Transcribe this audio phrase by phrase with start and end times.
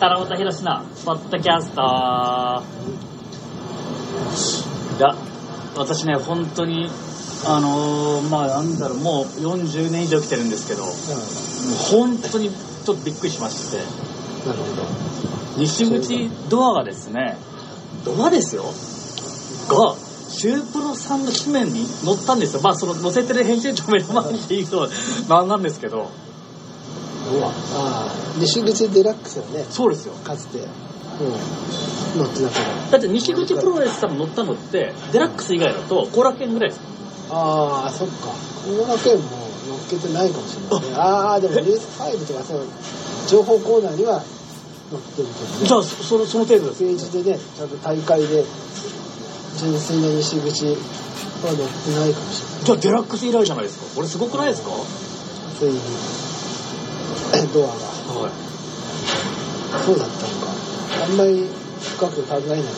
[0.00, 1.82] 七夕ひろしのポッドキャスト。
[4.96, 5.14] いや
[5.76, 6.88] 私ね本当に
[7.46, 10.94] あのーまあなんだろうもう40年以上来てるんですけどもう
[11.90, 13.76] 本当にちょっとびっくりしまして。
[14.48, 14.84] なるほど。
[15.58, 17.36] 西口ドアがですね
[18.02, 18.62] ドアですよ。
[18.62, 19.94] が
[20.30, 22.62] シュープロさんの紙面に載ったんですよ。
[22.62, 24.88] まあその載せてる編集長目の前に言うと
[25.28, 26.10] なんなんですけど
[27.42, 27.52] あ
[28.08, 29.64] あ西口デラックスよね。
[29.70, 30.14] そうですよ。
[30.24, 30.58] かつて。
[30.58, 30.66] うん。
[32.18, 36.80] 乗ってたからだって西口プロレスさんが乗ったのってデラックス以外だと後楽園ぐらいです。
[37.30, 38.34] ああそっか。
[38.66, 39.22] 後楽園も
[39.68, 40.96] 乗っけてないかもしれないね。
[40.96, 41.34] あ。
[41.34, 42.66] あでもレース5とかそう
[43.28, 46.78] 情報コーナーには載ってるけどじゃあそそのその程度です。
[46.82, 48.44] ページでねちゃんと大会で
[49.58, 53.94] 純粋な西口は乗ってないかもしれないじゃあデラックス以来じゃないですか。
[53.94, 54.70] これすごくないですか？
[55.60, 55.78] ついに
[57.48, 57.72] ドアが。
[57.72, 58.32] はい。
[59.84, 60.50] そうだったのか。
[61.04, 61.46] あんまり
[61.80, 62.70] 深く考えないけど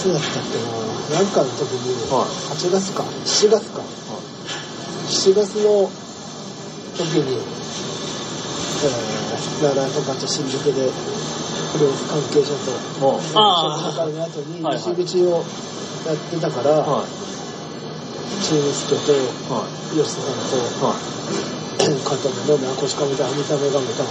[0.00, 0.56] そうだったっけ
[1.12, 2.28] ななんかの時にはい。
[2.56, 3.02] 8月か。
[3.02, 3.82] 7月か。
[5.10, 5.90] 7月の
[6.96, 10.88] 時に、えー、奈良とかと新宿で
[11.72, 12.72] プロレス関係者と
[13.34, 14.82] あ紹介の後にはいはい。
[14.82, 15.42] 西口を
[16.06, 17.06] やってたから、あはい。
[18.42, 19.12] 中之助と
[19.52, 19.96] はい。
[19.98, 20.94] 吉田さんとは
[21.56, 24.10] い肩も飲んで腰かめた見た目がめたの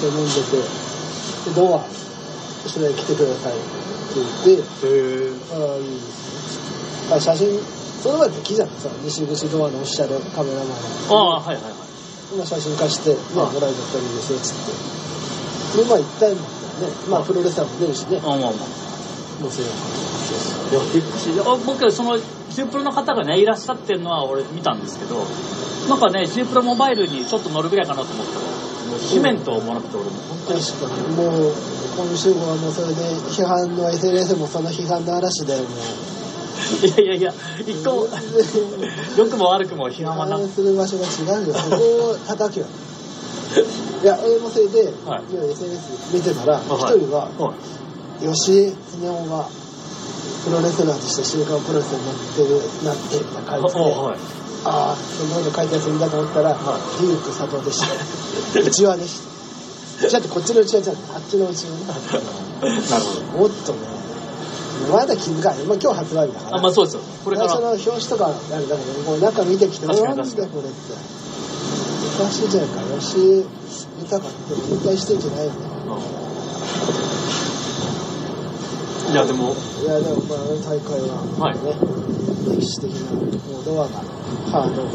[0.00, 1.84] で飲んでてでドア
[2.66, 7.14] それ来てくださいって言ってへえああいいですね。
[7.14, 7.60] あ写真
[8.02, 10.68] その前って木じゃんさ西口ドアのオフィシャルカメラマン。
[11.10, 11.74] ああはいはいはい。
[12.34, 14.56] 今写真貸して、ね、もはいらえたらいいですよっつっ
[15.76, 15.82] て。
[15.82, 16.48] でまあ一体もね。
[17.08, 18.18] まあプロレスラーも出るしね。
[18.18, 18.50] あまあまあ。
[19.40, 20.55] もうそれいやびっくりしてあ
[21.64, 25.24] 僕そのシュープロの方がねいらっしゃってるのは俺見たんですけど
[25.88, 31.52] なんかねシュープロモバイルにちょっと乗るぐらいかなと思ったらもう紙面ともらって俺も本当に確かにもう
[31.96, 32.94] 今週号はもうそれで
[33.30, 35.78] 批判の SNS もその批判の嵐だよもう。
[36.86, 37.32] いやいやいや
[37.66, 38.06] 一個も。
[39.16, 41.76] 良くも悪くも批判はな批判する場所が違うよそこ
[42.10, 42.66] を叩けよ。
[44.02, 45.22] いや俺もそれで、はい。
[45.32, 46.98] 今 SNS 見てたら一はい。
[46.98, 47.54] 人はは
[48.22, 48.28] い。
[48.34, 48.70] 吉江
[49.00, 49.48] 恒夫が
[50.46, 54.46] プロレスラーとして週刊プロレスになってるなって書いてて、はい。
[54.62, 58.62] ああそんなこと書いたやつ見たと思ったら、はデューク佐藤でした。
[58.62, 59.26] 内輪でし
[59.98, 61.90] ただってこっちの内輪じゃんあっちの内輪ね。
[62.62, 63.42] なるほど。
[63.42, 63.78] もっとね
[64.86, 66.56] まだ気づかない、まあ、今日発売日だから。
[66.58, 67.00] あまあそうですよ。
[67.24, 67.48] これから。
[67.50, 70.46] 最初の表紙とかあれだけどこう中見てきてなんだこれって。
[72.18, 73.44] 昔じゃんか吉井
[73.98, 77.05] 豊って引退してんじゃないよね
[79.10, 79.54] いやでも。
[79.82, 81.58] いやでもまあ大会ははい。
[81.64, 81.72] ね、
[82.56, 84.00] 歴史的なもうドアが
[84.50, 84.88] ハードド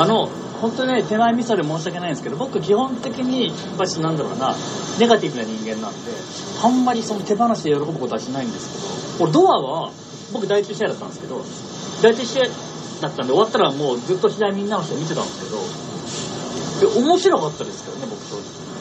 [0.00, 0.28] アあの
[0.60, 4.54] 本当にね手前味噌で申し訳ないんですけど僕基本的にやっぱりなんだろうな
[4.98, 6.10] ネガティブな人間なんで
[6.62, 9.92] あんまりその手放しで喜ぶことはしないんですけど俺ドアは
[10.32, 11.44] 僕第一試合だったんですけど
[12.02, 12.44] 第一試合
[13.02, 15.44] だったんで終わったらもうずっと試合みんなの人見てたんです
[16.80, 18.73] けどで面白かったですけどね僕正直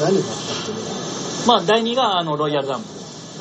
[0.00, 0.72] 何があったっけ？
[0.72, 0.78] ね
[1.46, 2.86] まあ第2があのロイヤルダンプ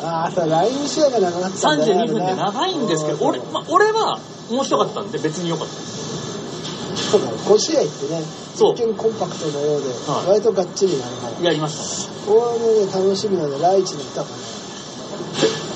[0.03, 4.19] ああさライン試合が長かったんだね32分で長いんですけど俺,、まあ、俺は
[4.51, 5.73] 面白かったんで別に良かった。
[5.73, 8.23] ですそうだ5試合ってね
[8.55, 8.73] そう。
[8.73, 10.29] 一見コンパクトなようで、はい。
[10.29, 11.75] 割とがっちりなるからやりまし
[12.07, 12.17] たね。
[12.27, 14.33] 俺もね楽しみなんでライチの歌がね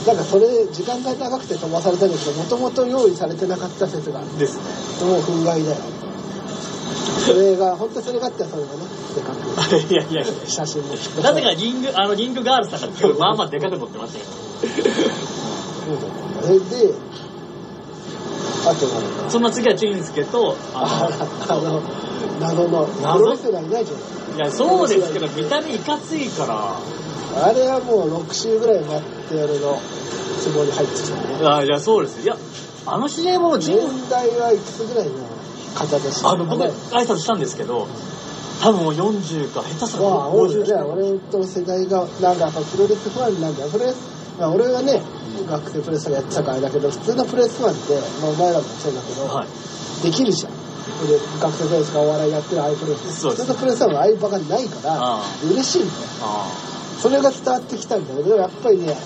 [0.07, 5.07] なんかそれ時間が長くて飛ばされたんだけどもともと用意されてなかった説がですね。
[5.07, 5.77] もう憤慨だよ
[7.33, 8.79] それが本当それがあったらそれがね
[9.15, 9.95] でかくい。
[9.95, 14.31] やいやいや写真もなぜかリング、あのリングガールさんがまあまあでかく乗ってましたけど。
[15.89, 15.97] そう
[16.43, 16.93] だねで
[18.67, 21.09] あとなんだその次はチンスケと、あ
[21.47, 21.81] ああの
[22.39, 23.99] 謎の謎プロレスラーいないじゃん。
[24.31, 26.75] の、いや、そうですけど、見た目いかついから、
[27.45, 29.79] あれはもう6週ぐらい待ってやるの
[30.39, 31.47] つもり入ってきたね。
[31.47, 32.21] あいや、そうです。
[32.21, 32.37] いや、
[32.85, 35.38] あの CM もジン、年代はいくつぐらいの？
[35.75, 37.87] 方でしたあの、僕、挨拶したんですけど、
[38.61, 40.83] 多分もう40か、下手したらまあ、多いよ50ね。
[40.83, 43.69] 俺と世代が、なんかプロレスファンなんだよ。
[43.69, 43.97] プロレス、
[44.39, 45.01] まあ、俺はね、
[45.49, 50.03] 学生プロレスやってたからあれだけど、普通のプロレスファンって、まあ、お前らもそうだけど、はい。
[50.03, 50.51] できるじゃん。
[51.07, 53.21] で学生プロレスかお笑いやってるああいうプロレス。
[53.21, 55.99] そうです普通のプロレスファンはああいうバカないからあ、嬉しいんだよ。
[56.21, 56.51] あ
[57.01, 58.97] それが伝わってきたんだけど、やっぱりね、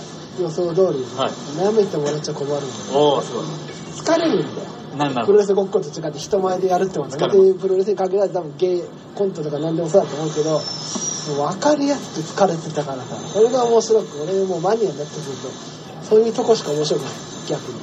[0.42, 2.59] 予想通り、はい舐めてもらっちゃ困るんだ
[2.92, 2.94] あ。
[2.94, 3.00] よ。
[3.00, 3.45] おー、すごい。
[3.94, 4.62] 疲れるんだよ。
[4.98, 8.84] なんプロレスごっこと違って人前でやるってこと疲れますでプロレスに限らず多分ゲイ
[9.16, 15.74] コントとか何でもそうだと思うけどもう分かりやすく疲れてたからさそれが面白く俺もうマニアになってくると
[16.04, 17.12] そういうとこしか面白くない。
[17.48, 17.80] 逆に。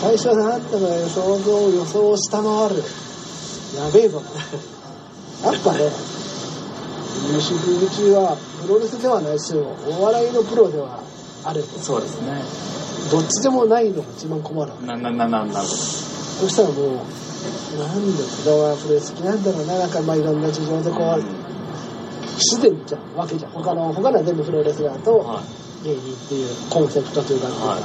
[0.00, 2.76] 最初は何だか予想を予想を下回る。
[3.76, 4.22] やべえぞ。
[5.44, 5.90] やっぱね
[7.32, 11.00] 西口はプロレスではないですよお笑いのプロでは
[11.44, 11.64] ある。
[11.80, 12.42] そうですね。
[13.10, 14.72] どっちでもないのが一番困る。
[14.86, 16.11] なななななるほど
[16.42, 16.96] そしたらもう
[17.78, 23.52] なんで子供はプロレス好きなんだろうななんかまあいろんな事情でこう不自然じゃんわけじゃん。
[23.52, 25.42] 他の他のは全部プロレスラーとは
[25.84, 27.78] 芸人っていうコンセプトというか、は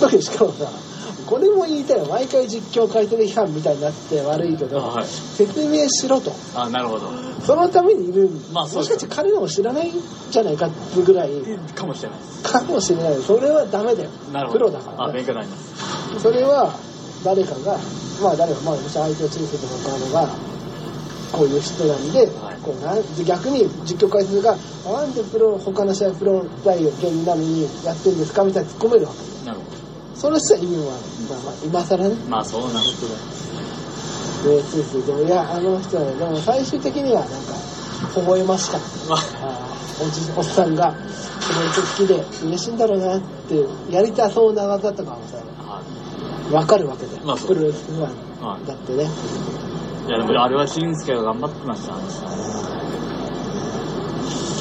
[0.00, 0.70] だけどしかもさ
[1.26, 5.06] これも言いたいよ毎回実況解説批判みたいになって悪いけど、はい。
[5.06, 6.30] 説明しろと。
[6.30, 7.10] いあなるほど。
[7.42, 9.92] そのためにいる、まあもしかして彼らも知らないん
[10.30, 11.30] じゃないかってぐらい。
[11.74, 13.16] かもしれないかもしれない。
[13.22, 14.10] それはダメだよ。
[14.32, 14.58] なるほど。
[14.58, 16.20] プロだから、あね勉強になります。
[16.20, 16.74] それは
[17.24, 17.78] 誰かが
[18.22, 19.56] まあ誰かまあもし相手をチームと
[19.90, 20.28] かのが
[21.32, 22.56] こういう人なんで,、はい。
[22.62, 24.56] こうなんで逆に実況解説が
[24.86, 29.46] なんでプロ他の試合プロ大芸人なのにやってるんですかみたいに突っ込めるわけ。
[29.46, 29.64] なるほ
[30.14, 32.08] その人は意味もある、まあ、まあ今更ね。
[32.10, 33.06] どまあそうなんですけ
[34.48, 37.36] どでついついでもいやあの人はねでも最終的にはなんか
[38.14, 38.86] 微笑ましかった。
[40.02, 46.03] おじおっさんがプロレス好きで嬉しいんだろうなってやりたそうな技とかもさはい
[46.50, 49.08] 分かるわけだよ、まあプロレスファはンだってね。
[50.06, 51.94] いやでもあれは俊介が頑張ってました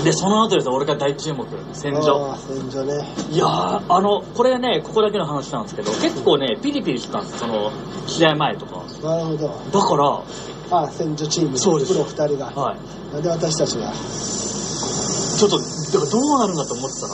[0.03, 1.45] でその後ですよ俺が大注目。
[1.71, 2.35] 戦場。
[2.35, 3.07] 戦場ね。
[3.31, 7.71] いやーあのこれねここだけの話なんですけど結構ねピリピリしてたんですその
[8.05, 9.47] 試合前とかなるほど。
[9.47, 11.93] だからああ戦場チームそうです。
[11.93, 12.47] プロ2人が。
[12.47, 13.13] はい。
[13.13, 13.93] なんで私たちが。
[13.93, 15.63] ちょっとだ
[15.99, 17.13] からどうなるんだと思ってたら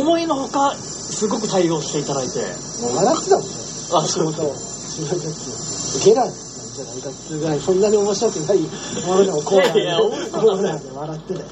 [0.00, 2.38] 思いのほかすごく対応していただいて。
[2.80, 8.58] もう笑ってたもんねあ橋本白いやつゲラなんじゃないかっていうぐらいそんなに面白くない
[9.06, 11.34] ものでもコーナーでいやいや面白かったコーナーで笑って。
[11.34, 11.46] たよ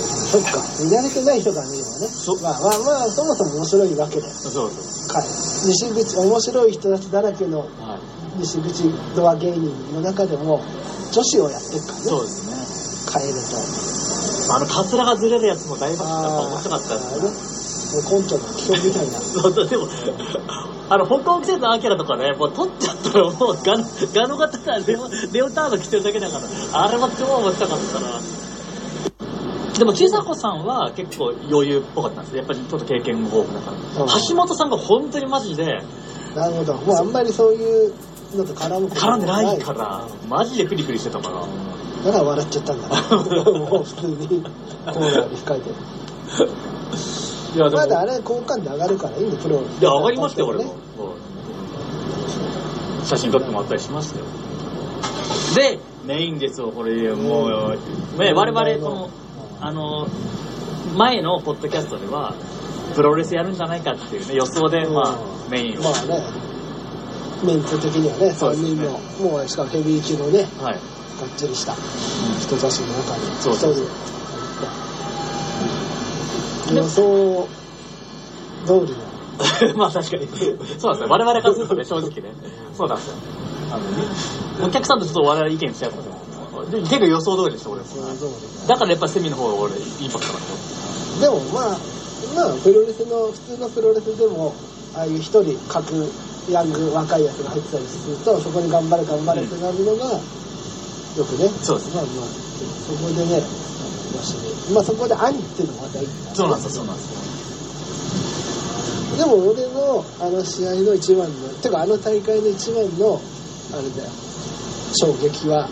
[0.00, 0.62] そっか。
[0.80, 2.06] 見慣れてない人から見ればね。
[2.08, 4.22] そまあまあまあそもそも面白いわけで。
[4.22, 5.20] そうそうか
[5.66, 7.98] 西口面白い人たちだらけのは
[8.36, 8.40] い。
[8.40, 10.62] 西口ドア芸人の中でも
[11.12, 12.04] 女子をやってるからね。
[12.04, 13.40] そうです変えると。
[13.40, 13.90] ね
[14.52, 17.20] あのカツラがずれるやつも大爆笑面白かったですね。
[17.20, 17.50] あね。
[17.90, 19.18] もう根拠の基本みたいな。
[19.20, 19.86] そうそうでも
[20.92, 26.38] あの北欧季節のアキラとかねもう取っちゃったらもうガノガノ型がレオレオタード着てるだけだか
[26.72, 28.20] らあれは超面白かったな。
[29.78, 34.28] でも千佐子さんは結構余裕っぽかったんですやっぱりちょっと経験も豊富だからうん。
[34.28, 35.64] 橋本さんが本当にマジで
[36.34, 36.74] なるほど。
[36.74, 37.94] もうあんまりそういう
[38.36, 41.46] のと絡むこと絡んでないからマジでピリピリしてたから。
[42.04, 42.88] だから笑っちゃったんだ。
[43.52, 44.26] もう普通に。
[44.86, 45.70] コーナーに控えて
[47.54, 47.82] いやでも。
[47.82, 50.64] まだあれ好感度上がるからいいんだプロいや上がりましたよ俺も。
[50.64, 50.70] ね。
[53.00, 53.06] うん。
[53.06, 54.24] 写真撮ってもらったりしましたよ。
[55.54, 57.12] でメインですよこれ。
[57.14, 57.78] もう、
[58.18, 59.10] ね、我々この
[59.60, 60.06] あの
[60.96, 62.34] 前のポッドキャストでは
[62.94, 64.94] プロレスやるんじゃないかっていうね予想で、うん。
[64.94, 65.16] まあ
[65.50, 66.22] メインを、まあね。
[67.44, 68.68] メンツ的にはね3そうですね。
[68.76, 70.74] 人のもうしかもヘビー級のねはい。
[71.20, 73.82] がっちりした人たちの中にそうそうそ
[76.74, 77.48] 予想
[78.66, 79.10] 通りの。
[79.76, 80.28] まあ確かに。
[80.28, 81.08] そうなんですよ。
[81.08, 82.34] 我々からするとね正直ね。
[82.76, 83.14] そうなんですよ。
[83.70, 84.02] あのね
[84.62, 86.20] お客さんとちょっと我々意見しちゃうから
[86.70, 87.82] で結構予想通りでした俺
[88.66, 90.58] だからやっぱセミの方が俺インパクトが強
[91.18, 91.78] いでもまあ
[92.34, 94.54] まあプロレスの普通のプロレスでも
[94.94, 95.86] ああいう一人各
[96.50, 101.48] ヤング若いやつが入ってたりするとそこに頑張れ頑張れってなるのがよくね。
[101.62, 102.26] そうですまあまあ
[102.86, 103.42] そこでね
[104.16, 104.34] よし
[104.72, 107.20] まあそこで兄っていうのもまたいいそうなんですよそうなんですよ。
[109.18, 113.20] でも俺のあの試合の一番のてかあの大会の一番の
[113.72, 114.10] あれだよ。
[114.96, 115.68] 衝撃は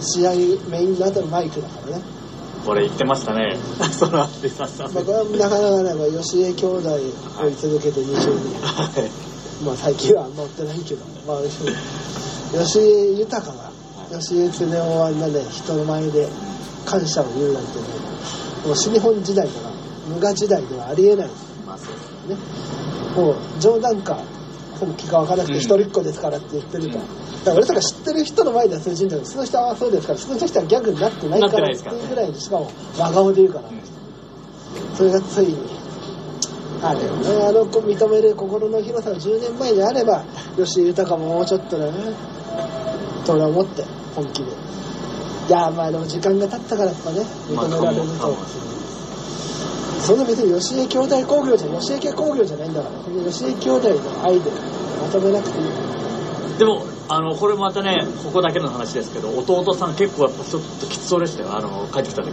[0.00, 0.32] 試合
[0.70, 2.02] メインの後のマイクだからね。
[2.64, 3.58] これ言ってましたね。
[3.92, 9.10] その後でささまあ、これはなかなかね、まあ、吉江兄弟追い続けて20年、はい。
[9.64, 11.42] まあ最近はあんま追ってないけど、まあ、
[12.62, 13.72] 吉江豊が、
[14.18, 16.28] 吉江恒夫はあんなね、人の前で
[16.84, 17.84] 感謝を言うなんてね、
[18.66, 19.70] もう新日本時代とか、
[20.08, 21.30] 無我時代ではありえない
[21.66, 22.36] まあそうですよね。
[23.16, 24.18] もう冗談か、
[24.78, 27.02] 本気か分からなくてうん一人っ子ですからって言ってるから。
[27.02, 33.64] うんだから俺とか知ってる人の前では通じんだけど、その人はそうですから、その人はギャグになってないからっていうぐらいにしかも真顔で言うから。
[34.94, 35.56] それがついに、
[36.82, 40.24] あれよね、あの子認める心の広さが10年前にあれば、
[40.56, 41.92] 吉井豊ももうちょっとだね、
[43.26, 43.84] と俺は思って、
[44.14, 44.52] 本気で。
[45.52, 48.34] いや、まあでも時間が経ったからやっぱね、まあ認められると。
[50.00, 52.94] そんな別に吉江兄弟工業じゃ、吉江家工業じゃないんだから、
[53.30, 55.66] 吉江兄弟の愛でまとめなくていい。
[56.62, 62.30] でもあのこれまたねここだけの話ですけど弟さん結構やっぱちょっときつそうでしたよあの帰ってきた時。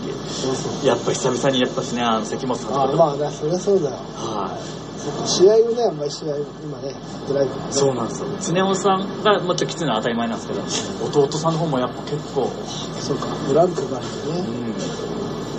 [0.86, 3.95] やっぱ久々にやっぱしねあの関本さんとかあまあね、そりゃそうだよ。
[3.95, 4.79] はい
[5.25, 6.93] 試合をね、あんまり試合、今ね、
[7.27, 7.62] ドライブ、ね。
[7.71, 8.27] そうなんですよ。
[8.53, 12.51] 常雄さんがもっときついのは当たり前なんですけど、弟さんの方もやっぱ結構、
[13.00, 14.39] そうか、ブランクがあるんでね。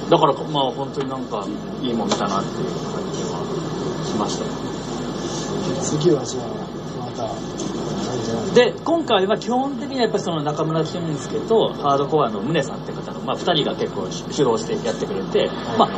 [0.04, 0.10] うん。
[0.10, 1.44] だから、まあ本当になんか、
[1.82, 3.40] いいもん見たなっていう感じは
[4.06, 4.70] しましたよ。
[5.82, 7.24] 次はじゃあ、また、
[8.54, 15.88] で、今回は基本的にはやっぱりその中村俊介とハードコアの宗さんって方の、まあ二人が結構主導してやってくれて、まあ、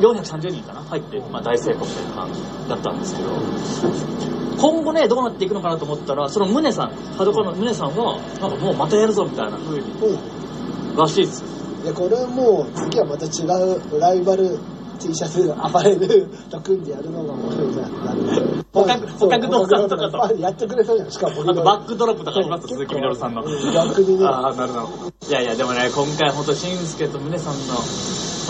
[0.00, 3.30] 430人かな入って、まあ大成功みたいな感じだったんですけど、
[4.58, 10.96] 今後ね、どうなっていくのかなと思ったら、その宗さん、ハードコアの宗さんが、なんかもうまたやるぞみたいな風に、うん。
[10.96, 11.48] らしいですよ。
[11.84, 13.44] いや、これもう、次はまた違
[13.96, 14.58] うライバル
[15.02, 18.64] T シャツ、アパレルと組んでやるのが面白いなってなる。
[18.72, 21.10] 捕獲捕獲動画とかとやってくれそうじゃん。
[21.10, 23.42] しかも、あとバックドロップとかあります鈴木みのるさんの。
[23.42, 24.24] うん逆にね。
[24.24, 25.12] ああ、なるほど。
[25.28, 27.82] いやいや、でもね、今回本当俊介と宗さんの、まあ、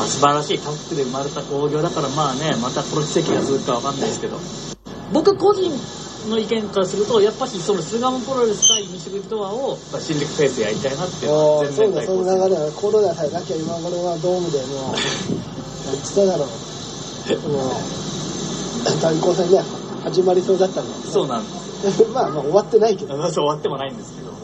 [0.07, 4.37] 素晴らしいタッグで生まれた興行だから、まあね、またこの奇跡が続くかわかんないですけど。
[5.13, 5.71] 僕個人
[6.29, 15.52] の意見からすると、やっぱしその巣鴨プロレス対西口ドアを、まあ、新宿フェイスでやりたいなっていうのはああ、そうだ、その流れは、コロナさえなきゃ今頃はドームでもう、
[15.93, 16.49] 何つっただろう。
[17.49, 19.63] もう、対抗戦ね、
[20.05, 23.17] 始まりそうだったんだそうなんです まあまあ終わってないけど。
[23.23, 24.37] そう終わってもないんですけど、ま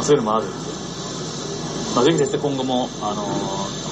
[0.00, 0.54] あ、そういうのもあるんで、
[1.94, 3.26] まあ、ぜひですね、今後も、あのー、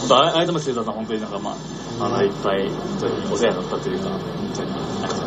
[0.01, 4.21] 本当、あいつも水田さん、本当になんか、まあ、あの、いっぱい、本当にお世話になったというか、本
[4.55, 5.23] 当に、なんか、ね、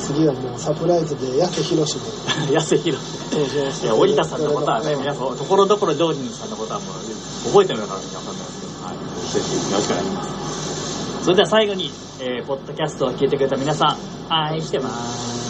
[0.00, 1.98] 次はもうサプライズで、安博士
[2.48, 2.98] で安弘。
[3.30, 3.86] 登場して。
[3.86, 8.96] いや、折田さんのことはね、皆さん、ところどころジョージさんのことはもう、覚えてるのかわかんないですけど、はい。
[9.32, 10.69] ぜひ、よろしくお願いします。
[11.22, 13.96] それでは最後に、えー、ポッドキャストを聞いてくれた皆さ
[14.28, 15.49] ん、愛してます。